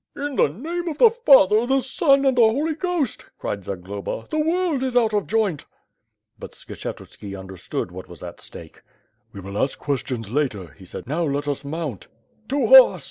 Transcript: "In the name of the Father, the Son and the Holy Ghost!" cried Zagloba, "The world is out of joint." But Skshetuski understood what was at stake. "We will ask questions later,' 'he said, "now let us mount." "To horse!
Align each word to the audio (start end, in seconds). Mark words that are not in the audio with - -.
"In 0.15 0.35
the 0.35 0.47
name 0.47 0.87
of 0.87 0.97
the 0.97 1.11
Father, 1.11 1.67
the 1.67 1.79
Son 1.79 2.25
and 2.25 2.35
the 2.35 2.41
Holy 2.41 2.73
Ghost!" 2.73 3.23
cried 3.37 3.63
Zagloba, 3.63 4.25
"The 4.31 4.39
world 4.39 4.81
is 4.81 4.97
out 4.97 5.13
of 5.13 5.27
joint." 5.27 5.65
But 6.39 6.53
Skshetuski 6.53 7.37
understood 7.37 7.91
what 7.91 8.09
was 8.09 8.23
at 8.23 8.41
stake. 8.41 8.81
"We 9.31 9.41
will 9.41 9.59
ask 9.59 9.77
questions 9.77 10.31
later,' 10.31 10.71
'he 10.75 10.85
said, 10.85 11.05
"now 11.05 11.23
let 11.25 11.47
us 11.47 11.63
mount." 11.63 12.07
"To 12.49 12.65
horse! 12.65 12.99